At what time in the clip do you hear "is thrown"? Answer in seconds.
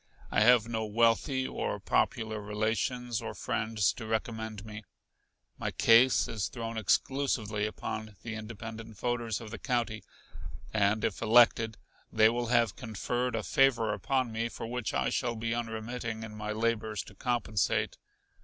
6.27-6.75